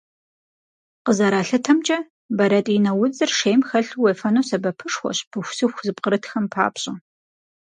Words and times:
Къызэралъытэмкӏэ, 1.05 1.97
бэрэтӏинэ 2.37 2.91
удзыр 3.01 3.31
шейм 3.37 3.61
хэлъу 3.67 3.99
уефэну 4.03 4.47
сэбэпышхуэщ 4.49 5.19
пыхусыху 5.31 5.83
зыпкърытхэм 5.85 6.45
папщӏэ. 6.53 6.93